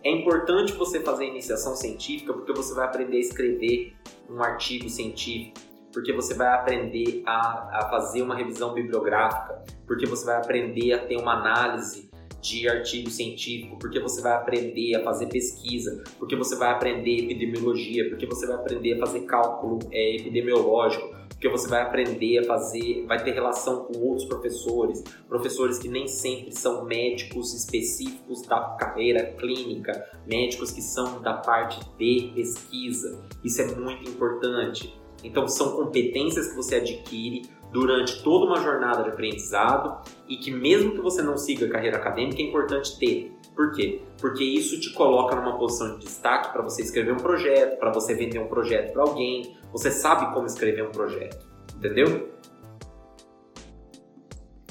é 0.03 0.12
importante 0.12 0.74
você 0.74 1.01
fazer 1.01 1.25
iniciação 1.25 1.75
científica 1.75 2.34
porque 2.34 2.53
você 2.53 2.74
vai 2.74 2.86
aprender 2.86 3.18
a 3.18 3.22
escrever 3.22 3.96
um 4.29 4.41
artigo 4.41 4.89
científico, 4.89 5.60
porque 5.91 6.13
você 6.13 6.34
vai 6.34 6.53
aprender 6.53 7.24
a, 7.25 7.79
a 7.79 7.89
fazer 7.89 8.22
uma 8.22 8.36
revisão 8.36 8.74
bibliográfica, 8.74 9.63
porque 9.86 10.06
você 10.06 10.25
vai 10.25 10.38
aprender 10.38 10.94
a 10.94 11.00
ter 11.00 11.18
uma 11.18 11.34
análise 11.34 12.09
de 12.41 12.67
artigo 12.67 13.10
científico, 13.10 13.77
porque 13.77 14.00
você 14.00 14.22
vai 14.22 14.34
aprender 14.34 14.96
a 14.96 15.03
fazer 15.03 15.27
pesquisa, 15.27 16.03
porque 16.17 16.36
você 16.36 16.55
vai 16.55 16.72
aprender 16.72 17.24
epidemiologia, 17.24 18.10
porque 18.10 18.25
você 18.25 18.48
vai 18.48 18.55
aprender 18.55 18.93
a 18.93 19.00
fazer 19.00 19.22
cálculo 19.22 19.79
é, 19.91 20.15
epidemiológico, 20.15 21.19
porque 21.29 21.48
você 21.48 21.69
vai 21.69 21.81
aprender 21.81 22.39
a 22.39 22.43
fazer, 22.43 23.05
vai 23.08 23.24
ter 23.24 23.31
relação 23.31 23.86
com 23.86 23.98
outros 24.00 24.27
professores, 24.27 25.01
professores 25.27 25.79
que 25.79 25.88
nem 25.88 26.08
sempre 26.08 26.51
são 26.51 26.84
médicos 26.84 27.53
específicos 27.53 28.41
da 28.41 28.60
carreira 28.77 29.34
clínica, 29.38 30.05
médicos 30.27 30.72
que 30.72 30.81
são 30.81 31.22
da 31.22 31.34
parte 31.34 31.79
de 31.98 32.31
pesquisa. 32.34 33.24
Isso 33.43 33.62
é 33.62 33.74
muito 33.74 34.10
importante. 34.10 34.93
Então, 35.24 35.48
são 35.48 35.75
competências 35.75 36.50
que 36.50 36.55
você 36.55 36.75
adquire 36.75 37.43
durante 37.71 38.23
toda 38.23 38.45
uma 38.45 38.61
jornada 38.61 39.03
de 39.03 39.09
aprendizado 39.09 40.01
e 40.27 40.38
que 40.38 40.51
mesmo 40.51 40.91
que 40.91 41.01
você 41.01 41.21
não 41.21 41.38
siga 41.38 41.65
a 41.65 41.69
carreira 41.69 41.97
acadêmica 41.97 42.41
é 42.41 42.45
importante 42.45 42.97
ter. 42.97 43.31
Por 43.55 43.71
quê? 43.73 44.01
Porque 44.19 44.43
isso 44.43 44.79
te 44.79 44.91
coloca 44.93 45.35
numa 45.35 45.57
posição 45.57 45.97
de 45.97 46.05
destaque 46.05 46.51
para 46.51 46.61
você 46.61 46.81
escrever 46.81 47.13
um 47.13 47.17
projeto, 47.17 47.77
para 47.77 47.91
você 47.91 48.15
vender 48.15 48.39
um 48.39 48.47
projeto 48.47 48.93
para 48.93 49.03
alguém. 49.03 49.55
Você 49.71 49.91
sabe 49.91 50.33
como 50.33 50.45
escrever 50.45 50.88
um 50.88 50.91
projeto, 50.91 51.45
entendeu? 51.75 52.29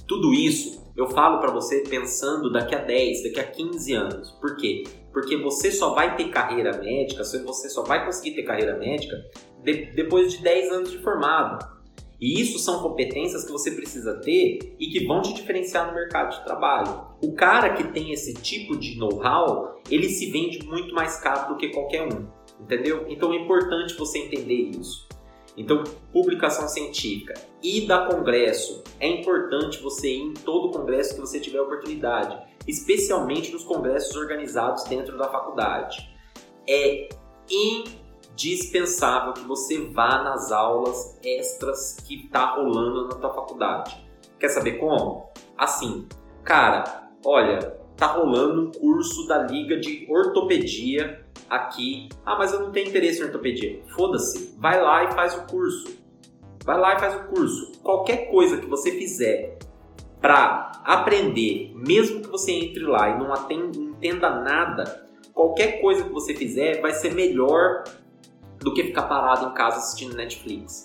Tudo 0.06 0.32
isso 0.32 0.78
eu 0.96 1.06
falo 1.06 1.38
para 1.38 1.52
você 1.52 1.84
pensando 1.88 2.50
daqui 2.50 2.74
a 2.74 2.78
10, 2.80 3.22
daqui 3.22 3.38
a 3.38 3.44
15 3.44 3.92
anos. 3.92 4.30
Por 4.32 4.56
quê? 4.56 4.82
Porque 5.12 5.36
você 5.36 5.70
só 5.70 5.94
vai 5.94 6.16
ter 6.16 6.28
carreira 6.30 6.76
médica, 6.78 7.22
você 7.22 7.68
só 7.68 7.84
vai 7.84 8.04
conseguir 8.04 8.34
ter 8.34 8.42
carreira 8.42 8.76
médica 8.76 9.16
de, 9.62 9.92
depois 9.94 10.32
de 10.32 10.42
10 10.42 10.72
anos 10.72 10.90
de 10.90 10.98
formado. 10.98 11.77
E 12.20 12.40
isso 12.40 12.58
são 12.58 12.82
competências 12.82 13.44
que 13.44 13.52
você 13.52 13.70
precisa 13.70 14.14
ter 14.14 14.76
e 14.78 14.88
que 14.88 15.06
vão 15.06 15.22
te 15.22 15.32
diferenciar 15.32 15.87
no 15.87 15.94
mercado 15.94 16.37
de 16.37 16.44
trabalho. 16.44 17.06
O 17.22 17.32
cara 17.32 17.75
que 17.75 17.84
tem 17.92 18.12
esse 18.12 18.34
tipo 18.34 18.76
de 18.76 18.98
know-how, 18.98 19.80
ele 19.88 20.08
se 20.08 20.30
vende 20.30 20.64
muito 20.66 20.94
mais 20.94 21.20
caro 21.20 21.54
do 21.54 21.56
que 21.56 21.68
qualquer 21.68 22.02
um, 22.02 22.26
entendeu? 22.60 23.06
Então 23.08 23.32
é 23.32 23.37
importante 23.37 23.94
você 23.94 24.18
entender 24.18 24.70
isso. 24.76 25.06
Então, 25.56 25.82
publicação 26.12 26.68
científica 26.68 27.34
e 27.60 27.80
da 27.87 28.06
congresso. 28.06 28.84
É 29.00 29.08
importante 29.08 29.78
você 29.82 30.08
ir 30.08 30.20
em 30.20 30.34
todo 30.34 30.70
congresso 30.70 31.16
que 31.16 31.20
você 31.20 31.40
tiver 31.40 31.60
oportunidade, 31.60 32.38
especialmente 32.66 33.52
nos 33.52 33.64
congressos 33.64 34.14
organizados 34.14 34.84
dentro 34.84 35.18
da 35.18 35.28
faculdade. 35.28 36.08
É 36.68 37.08
dispensável 38.38 39.33
que 39.33 39.45
você 39.45 39.87
vá 39.88 40.23
nas 40.23 40.52
aulas 40.52 41.18
extras 41.25 41.97
que 42.07 42.28
tá 42.28 42.54
rolando 42.54 43.09
na 43.09 43.16
tua 43.16 43.35
faculdade. 43.35 44.00
Quer 44.38 44.49
saber 44.49 44.78
como? 44.78 45.28
Assim, 45.57 46.07
cara, 46.45 47.11
olha, 47.25 47.59
tá 47.97 48.07
rolando 48.07 48.62
um 48.62 48.71
curso 48.71 49.26
da 49.26 49.38
Liga 49.42 49.76
de 49.80 50.07
Ortopedia 50.09 51.26
aqui. 51.50 52.09
Ah, 52.25 52.37
mas 52.38 52.52
eu 52.52 52.61
não 52.61 52.71
tenho 52.71 52.88
interesse 52.88 53.21
em 53.21 53.25
ortopedia. 53.25 53.83
Foda-se, 53.88 54.54
vai 54.57 54.80
lá 54.80 55.02
e 55.04 55.12
faz 55.12 55.37
o 55.37 55.45
curso. 55.47 55.99
Vai 56.64 56.78
lá 56.78 56.95
e 56.95 57.00
faz 57.00 57.16
o 57.16 57.25
curso. 57.35 57.73
Qualquer 57.83 58.30
coisa 58.30 58.59
que 58.59 58.66
você 58.66 58.92
fizer 58.92 59.59
para 60.21 60.71
aprender, 60.85 61.73
mesmo 61.75 62.23
que 62.23 62.28
você 62.28 62.52
entre 62.52 62.85
lá 62.85 63.09
e 63.11 63.18
não 63.18 63.35
entenda 63.50 64.30
nada, 64.30 65.09
qualquer 65.35 65.80
coisa 65.80 66.04
que 66.04 66.12
você 66.12 66.35
fizer 66.35 66.80
vai 66.80 66.92
ser 66.92 67.12
melhor 67.14 67.83
do 68.58 68.74
que 68.74 68.84
ficar 68.84 69.02
parado 69.02 69.46
em 69.46 69.54
casa 69.54 69.78
assistindo 69.78 70.16
Netflix. 70.16 70.84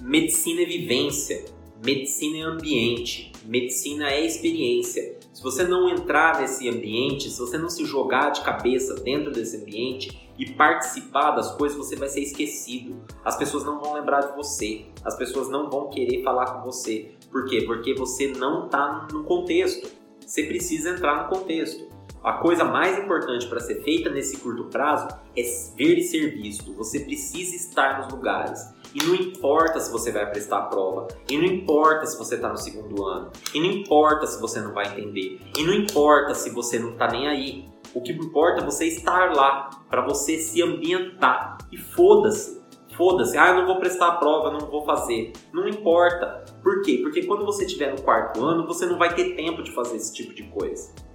Medicina 0.00 0.62
é 0.62 0.66
vivência, 0.66 1.44
medicina 1.84 2.38
é 2.38 2.42
ambiente, 2.42 3.32
medicina 3.44 4.08
é 4.08 4.24
experiência. 4.24 5.16
Se 5.32 5.42
você 5.42 5.64
não 5.64 5.88
entrar 5.88 6.40
nesse 6.40 6.68
ambiente, 6.68 7.28
se 7.28 7.38
você 7.38 7.58
não 7.58 7.68
se 7.68 7.84
jogar 7.84 8.30
de 8.30 8.42
cabeça 8.42 8.94
dentro 8.94 9.32
desse 9.32 9.56
ambiente 9.56 10.30
e 10.38 10.50
participar 10.52 11.32
das 11.32 11.54
coisas, 11.56 11.76
você 11.76 11.96
vai 11.96 12.08
ser 12.08 12.20
esquecido. 12.20 12.96
As 13.24 13.36
pessoas 13.36 13.64
não 13.64 13.80
vão 13.80 13.94
lembrar 13.94 14.20
de 14.20 14.36
você, 14.36 14.86
as 15.04 15.16
pessoas 15.16 15.48
não 15.48 15.68
vão 15.68 15.90
querer 15.90 16.22
falar 16.22 16.46
com 16.46 16.62
você. 16.64 17.12
Por 17.30 17.46
quê? 17.46 17.62
Porque 17.62 17.92
você 17.92 18.28
não 18.28 18.66
está 18.66 19.08
no 19.12 19.24
contexto. 19.24 19.90
Você 20.24 20.44
precisa 20.44 20.90
entrar 20.90 21.24
no 21.24 21.36
contexto. 21.36 21.95
A 22.26 22.32
coisa 22.32 22.64
mais 22.64 22.98
importante 22.98 23.46
para 23.46 23.60
ser 23.60 23.84
feita 23.84 24.10
nesse 24.10 24.38
curto 24.38 24.64
prazo 24.64 25.06
é 25.36 25.42
ver 25.76 25.96
e 25.96 26.02
ser 26.02 26.34
visto. 26.34 26.74
Você 26.74 26.98
precisa 26.98 27.54
estar 27.54 28.00
nos 28.00 28.12
lugares. 28.12 28.74
E 28.92 29.00
não 29.00 29.14
importa 29.14 29.78
se 29.78 29.92
você 29.92 30.10
vai 30.10 30.28
prestar 30.28 30.58
a 30.58 30.62
prova, 30.62 31.06
e 31.30 31.38
não 31.38 31.44
importa 31.44 32.04
se 32.04 32.18
você 32.18 32.34
está 32.34 32.48
no 32.48 32.56
segundo 32.56 33.04
ano, 33.04 33.30
e 33.54 33.60
não 33.60 33.66
importa 33.66 34.26
se 34.26 34.40
você 34.40 34.58
não 34.58 34.72
vai 34.72 34.86
entender, 34.86 35.40
e 35.56 35.62
não 35.62 35.72
importa 35.72 36.34
se 36.34 36.50
você 36.50 36.80
não 36.80 36.90
está 36.90 37.06
nem 37.06 37.28
aí. 37.28 37.68
O 37.94 38.02
que 38.02 38.10
importa 38.10 38.60
é 38.60 38.64
você 38.64 38.86
estar 38.86 39.32
lá, 39.32 39.70
para 39.88 40.02
você 40.02 40.36
se 40.38 40.60
ambientar. 40.60 41.58
E 41.70 41.78
foda-se. 41.78 42.60
Foda-se, 42.96 43.38
ah, 43.38 43.50
eu 43.50 43.54
não 43.58 43.66
vou 43.66 43.78
prestar 43.78 44.08
a 44.08 44.16
prova, 44.16 44.50
não 44.50 44.66
vou 44.66 44.84
fazer. 44.84 45.32
Não 45.52 45.68
importa. 45.68 46.44
Por 46.60 46.82
quê? 46.82 46.98
Porque 47.04 47.24
quando 47.24 47.46
você 47.46 47.66
estiver 47.66 47.92
no 47.92 48.02
quarto 48.02 48.44
ano, 48.44 48.66
você 48.66 48.84
não 48.84 48.98
vai 48.98 49.14
ter 49.14 49.36
tempo 49.36 49.62
de 49.62 49.70
fazer 49.70 49.94
esse 49.94 50.12
tipo 50.12 50.34
de 50.34 50.42
coisa 50.44 51.06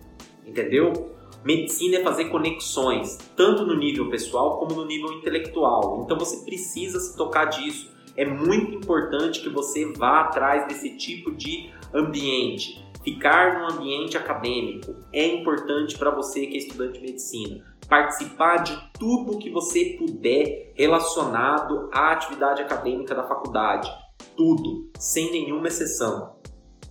entendeu? 0.46 1.16
Medicina 1.44 1.98
é 1.98 2.04
fazer 2.04 2.26
conexões, 2.26 3.18
tanto 3.36 3.66
no 3.66 3.76
nível 3.76 4.10
pessoal 4.10 4.60
como 4.60 4.76
no 4.76 4.86
nível 4.86 5.12
intelectual. 5.14 6.04
Então 6.04 6.18
você 6.18 6.46
precisa 6.46 7.00
se 7.00 7.18
tocar 7.18 7.46
disso. 7.46 7.90
É 8.16 8.26
muito 8.26 8.76
importante 8.76 9.42
que 9.42 9.50
você 9.50 9.92
vá 9.94 10.22
atrás 10.22 10.68
desse 10.68 10.98
tipo 10.98 11.32
de 11.32 11.72
ambiente. 11.94 12.86
Ficar 13.04 13.60
no 13.60 13.74
ambiente 13.74 14.16
acadêmico 14.16 14.96
é 15.12 15.26
importante 15.26 15.98
para 15.98 16.12
você 16.12 16.46
que 16.46 16.56
é 16.56 16.58
estudante 16.58 17.00
de 17.00 17.08
medicina. 17.08 17.66
Participar 17.90 18.58
de 18.58 18.78
tudo 19.00 19.40
que 19.40 19.50
você 19.50 19.98
puder 19.98 20.72
relacionado 20.76 21.90
à 21.92 22.12
atividade 22.12 22.62
acadêmica 22.62 23.16
da 23.16 23.24
faculdade. 23.24 23.92
Tudo, 24.38 24.92
sem 25.00 25.32
nenhuma 25.32 25.68
exceção. 25.68 26.36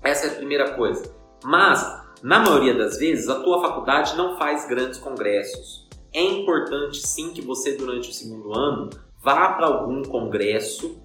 Essa 0.03 0.27
é 0.27 0.31
a 0.31 0.35
primeira 0.35 0.75
coisa. 0.75 1.15
Mas 1.45 2.00
na 2.23 2.39
maioria 2.41 2.75
das 2.75 2.99
vezes, 2.99 3.29
a 3.29 3.41
tua 3.41 3.63
faculdade 3.63 4.17
não 4.17 4.37
faz 4.37 4.69
grandes 4.69 4.99
congressos. 4.99 5.89
É 6.13 6.23
importante 6.23 7.07
sim 7.07 7.33
que 7.33 7.41
você 7.41 7.77
durante 7.77 8.11
o 8.11 8.13
segundo 8.13 8.53
ano 8.53 8.91
vá 9.23 9.55
para 9.55 9.67
algum 9.67 10.03
congresso 10.03 11.01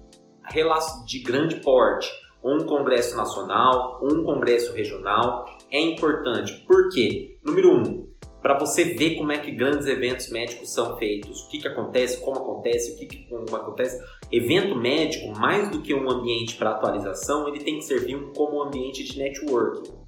de 1.06 1.18
grande 1.20 1.56
porte, 1.56 2.08
um 2.42 2.64
congresso 2.64 3.16
nacional, 3.16 4.00
um 4.02 4.22
congresso 4.24 4.72
regional. 4.72 5.46
É 5.70 5.80
importante. 5.80 6.64
Por 6.66 6.90
quê? 6.90 7.38
Número 7.44 7.72
um, 7.72 8.06
para 8.42 8.58
você 8.58 8.84
ver 8.84 9.16
como 9.16 9.32
é 9.32 9.38
que 9.38 9.50
grandes 9.50 9.86
eventos 9.86 10.30
médicos 10.30 10.72
são 10.72 10.96
feitos, 10.98 11.42
o 11.42 11.48
que, 11.48 11.58
que 11.58 11.68
acontece, 11.68 12.20
como 12.20 12.38
acontece, 12.38 12.92
o 12.92 12.96
que, 12.96 13.06
que 13.06 13.28
como 13.28 13.56
acontece. 13.56 14.00
Evento 14.30 14.76
médico, 14.76 15.36
mais 15.38 15.70
do 15.70 15.80
que 15.80 15.94
um 15.94 16.08
ambiente 16.10 16.56
para 16.56 16.70
atualização, 16.70 17.48
ele 17.48 17.64
tem 17.64 17.76
que 17.76 17.84
servir 17.84 18.16
como 18.36 18.58
um 18.58 18.62
ambiente 18.62 19.02
de 19.02 19.18
networking. 19.18 20.05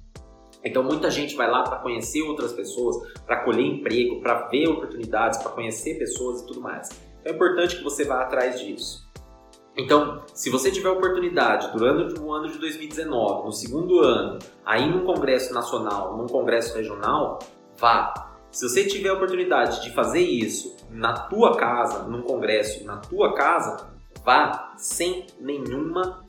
Então 0.63 0.83
muita 0.83 1.09
gente 1.09 1.35
vai 1.35 1.49
lá 1.49 1.63
para 1.63 1.77
conhecer 1.77 2.21
outras 2.21 2.51
pessoas, 2.51 2.97
para 3.25 3.43
colher 3.43 3.65
emprego, 3.65 4.21
para 4.21 4.47
ver 4.47 4.67
oportunidades, 4.67 5.39
para 5.39 5.51
conhecer 5.51 5.97
pessoas 5.97 6.41
e 6.41 6.47
tudo 6.47 6.61
mais. 6.61 6.89
Então 7.21 7.33
é 7.33 7.35
importante 7.35 7.77
que 7.77 7.83
você 7.83 8.03
vá 8.03 8.21
atrás 8.21 8.59
disso. 8.59 9.07
Então, 9.77 10.23
se 10.33 10.49
você 10.49 10.69
tiver 10.69 10.89
oportunidade 10.89 11.71
durante 11.71 12.19
o 12.19 12.33
ano 12.33 12.49
de 12.49 12.57
2019, 12.57 13.45
no 13.45 13.51
segundo 13.51 13.99
ano, 13.99 14.39
aí 14.65 14.89
num 14.89 15.05
congresso 15.05 15.53
nacional, 15.53 16.17
num 16.17 16.27
congresso 16.27 16.75
regional, 16.75 17.39
vá. 17.77 18.13
Se 18.51 18.67
você 18.67 18.83
tiver 18.83 19.11
oportunidade 19.11 19.81
de 19.83 19.91
fazer 19.91 20.21
isso 20.21 20.75
na 20.89 21.13
tua 21.13 21.55
casa, 21.55 22.03
num 22.03 22.23
congresso 22.23 22.83
na 22.83 22.97
tua 22.97 23.33
casa, 23.35 23.89
vá 24.25 24.73
sem 24.75 25.27
nenhuma 25.39 26.25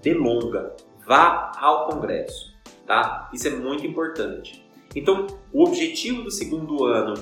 delonga. 0.00 0.74
Vá 1.06 1.52
ao 1.58 1.88
congresso 1.88 2.53
tá? 2.86 3.30
Isso 3.32 3.48
é 3.48 3.50
muito 3.50 3.86
importante. 3.86 4.64
Então, 4.94 5.26
o 5.52 5.64
objetivo 5.64 6.22
do 6.22 6.30
segundo 6.30 6.84
ano 6.84 7.14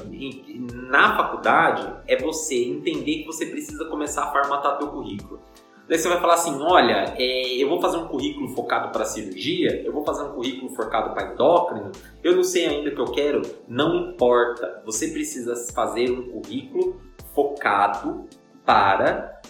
na 0.91 1.17
faculdade 1.17 1.91
é 2.07 2.17
você 2.17 2.65
entender 2.65 3.21
que 3.21 3.27
você 3.27 3.47
precisa 3.47 3.87
começar 3.87 4.25
a 4.25 4.33
formatar 4.33 4.79
teu 4.79 4.89
currículo. 4.89 5.41
Daí 5.89 5.99
você 5.99 6.09
vai 6.09 6.21
falar 6.21 6.35
assim, 6.35 6.57
olha, 6.61 7.15
é, 7.19 7.63
eu 7.63 7.69
vou 7.69 7.81
fazer 7.81 7.97
um 7.97 8.07
currículo 8.07 8.49
focado 8.49 8.93
para 8.93 9.05
cirurgia, 9.05 9.83
eu 9.85 9.93
vou 9.93 10.05
fazer 10.05 10.23
um 10.23 10.33
currículo 10.33 10.75
focado 10.75 11.13
para 11.13 11.33
endócrino, 11.33 11.91
eu 12.23 12.37
não 12.37 12.45
sei 12.45 12.67
ainda 12.67 12.91
o 12.91 12.95
que 12.95 13.01
eu 13.01 13.13
quero. 13.13 13.43
Não 13.67 14.11
importa, 14.11 14.83
você 14.85 15.09
precisa 15.09 15.57
fazer 15.75 16.11
um 16.11 16.31
currículo 16.31 17.01
focado 17.35 18.27
para 18.65 19.41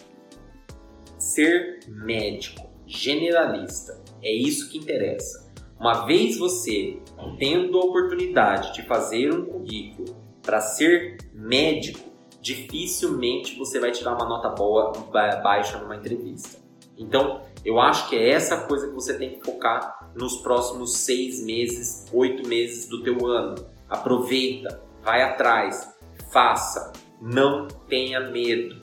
ser 1.19 1.81
médico, 1.87 2.69
generalista. 2.87 4.03
É 4.23 4.33
isso 4.33 4.71
que 4.71 4.79
interessa. 4.79 5.42
Uma 5.83 6.07
vez 6.07 6.39
você 6.39 7.03
tendo 7.41 7.77
a 7.77 7.85
oportunidade 7.85 8.73
de 8.73 8.83
fazer 8.83 9.35
um 9.35 9.45
currículo 9.45 10.17
para 10.41 10.61
ser 10.61 11.17
médico, 11.35 11.99
dificilmente 12.41 13.59
você 13.59 13.81
vai 13.81 13.91
tirar 13.91 14.15
uma 14.15 14.29
nota 14.29 14.49
boa 14.51 14.93
baixa 15.43 15.79
numa 15.79 15.97
entrevista. 15.97 16.57
Então, 16.97 17.43
eu 17.65 17.81
acho 17.81 18.09
que 18.09 18.15
é 18.15 18.31
essa 18.31 18.59
coisa 18.69 18.87
que 18.87 18.95
você 18.95 19.19
tem 19.19 19.31
que 19.31 19.45
focar 19.45 20.13
nos 20.15 20.37
próximos 20.37 20.99
seis 20.99 21.45
meses, 21.45 22.07
oito 22.13 22.47
meses 22.47 22.89
do 22.89 23.03
teu 23.03 23.27
ano. 23.27 23.57
Aproveita, 23.89 24.81
vai 25.03 25.21
atrás, 25.23 25.93
faça, 26.33 26.93
não 27.21 27.67
tenha 27.89 28.31
medo, 28.31 28.79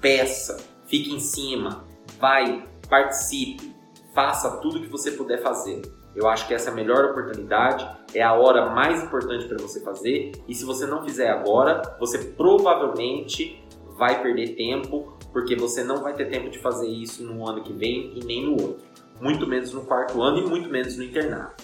peça, 0.00 0.64
fique 0.86 1.12
em 1.12 1.18
cima, 1.18 1.84
vai, 2.20 2.64
participe, 2.88 3.74
faça 4.14 4.58
tudo 4.58 4.82
que 4.82 4.88
você 4.88 5.10
puder 5.10 5.42
fazer. 5.42 5.82
Eu 6.16 6.26
acho 6.26 6.48
que 6.48 6.54
essa 6.54 6.70
é 6.70 6.72
a 6.72 6.74
melhor 6.74 7.10
oportunidade, 7.10 7.86
é 8.14 8.22
a 8.22 8.32
hora 8.32 8.70
mais 8.70 9.02
importante 9.02 9.46
para 9.46 9.58
você 9.58 9.80
fazer. 9.80 10.32
E 10.48 10.54
se 10.54 10.64
você 10.64 10.86
não 10.86 11.04
fizer 11.04 11.28
agora, 11.28 11.82
você 12.00 12.16
provavelmente 12.18 13.62
vai 13.98 14.22
perder 14.22 14.56
tempo, 14.56 15.18
porque 15.30 15.54
você 15.54 15.84
não 15.84 15.98
vai 15.98 16.14
ter 16.14 16.30
tempo 16.30 16.48
de 16.48 16.58
fazer 16.58 16.88
isso 16.88 17.22
no 17.22 17.46
ano 17.46 17.62
que 17.62 17.72
vem 17.72 18.18
e 18.18 18.24
nem 18.24 18.46
no 18.46 18.52
outro. 18.52 18.86
Muito 19.20 19.46
menos 19.46 19.74
no 19.74 19.82
quarto 19.82 20.22
ano 20.22 20.38
e 20.38 20.48
muito 20.48 20.70
menos 20.70 20.96
no 20.96 21.04
internato. 21.04 21.62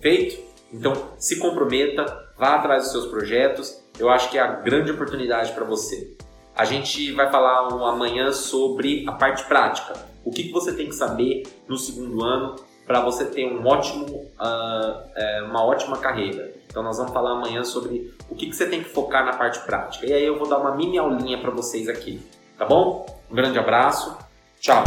Feito? 0.00 0.42
Então, 0.72 0.94
se 1.16 1.38
comprometa, 1.38 2.04
vá 2.36 2.56
atrás 2.56 2.82
dos 2.82 2.92
seus 2.92 3.06
projetos. 3.06 3.84
Eu 4.00 4.10
acho 4.10 4.30
que 4.30 4.38
é 4.38 4.40
a 4.40 4.48
grande 4.48 4.90
oportunidade 4.90 5.52
para 5.52 5.64
você. 5.64 6.16
A 6.56 6.64
gente 6.64 7.12
vai 7.12 7.30
falar 7.30 7.68
amanhã 7.88 8.32
sobre 8.32 9.04
a 9.08 9.12
parte 9.12 9.44
prática. 9.46 9.94
O 10.24 10.30
que, 10.30 10.50
você 10.50 10.74
tem 10.74 10.88
que 10.88 10.94
saber 10.94 11.44
no 11.68 11.76
segundo 11.76 12.24
ano 12.24 12.56
para 12.92 13.00
você 13.00 13.24
ter 13.24 13.46
um 13.46 13.66
ótimo, 13.66 14.30
uh, 14.38 15.44
uma 15.46 15.64
ótima 15.64 15.96
carreira. 15.96 16.52
Então 16.66 16.82
nós 16.82 16.98
vamos 16.98 17.10
falar 17.10 17.30
amanhã 17.30 17.64
sobre 17.64 18.12
o 18.28 18.34
que, 18.34 18.46
que 18.46 18.52
você 18.52 18.66
tem 18.68 18.82
que 18.82 18.90
focar 18.90 19.24
na 19.24 19.32
parte 19.32 19.60
prática. 19.60 20.04
E 20.04 20.12
aí 20.12 20.22
eu 20.22 20.38
vou 20.38 20.46
dar 20.46 20.58
uma 20.58 20.76
mini 20.76 20.98
aulinha 20.98 21.38
para 21.38 21.50
vocês 21.50 21.88
aqui, 21.88 22.20
tá 22.58 22.66
bom? 22.66 23.06
Um 23.30 23.34
grande 23.34 23.58
abraço, 23.58 24.14
tchau! 24.60 24.84